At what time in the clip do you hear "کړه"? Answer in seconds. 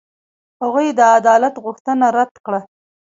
2.45-2.61